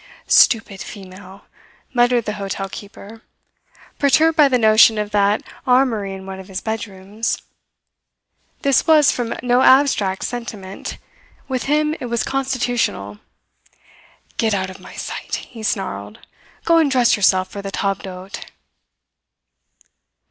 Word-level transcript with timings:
"Stupid 0.25 0.81
female!" 0.81 1.45
muttered 1.93 2.25
the 2.25 2.33
hotel 2.41 2.67
keeper, 2.67 3.21
perturbed 3.99 4.35
by 4.35 4.47
the 4.47 4.57
notion 4.57 4.97
of 4.97 5.11
that 5.11 5.43
armoury 5.67 6.15
in 6.15 6.25
one 6.25 6.39
of 6.39 6.47
his 6.47 6.59
bedrooms. 6.59 7.43
This 8.63 8.87
was 8.87 9.11
from 9.11 9.35
no 9.43 9.61
abstract 9.61 10.23
sentiment, 10.25 10.97
with 11.47 11.65
him 11.65 11.93
it 11.99 12.05
was 12.05 12.23
constitutional. 12.23 13.19
"Get 14.37 14.55
out 14.55 14.71
of 14.71 14.79
my 14.79 14.95
sight," 14.95 15.35
he 15.35 15.61
snarled. 15.61 16.17
"Go 16.65 16.79
and 16.79 16.89
dress 16.89 17.15
yourself 17.15 17.49
for 17.51 17.61
the 17.61 17.69
table 17.69 17.93
d'hote." 18.01 18.45